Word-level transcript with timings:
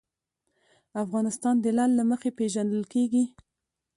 افغانستان 1.03 1.55
د 1.59 1.65
لعل 1.77 1.91
له 1.99 2.03
مخې 2.11 2.29
پېژندل 2.39 2.83
کېږي. 2.93 3.23